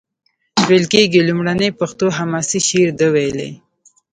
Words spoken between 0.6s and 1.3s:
ویل کیږي